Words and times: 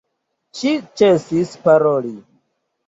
Ŝi 0.61 0.71
ĉesis 1.03 1.55
paroli. 1.69 2.17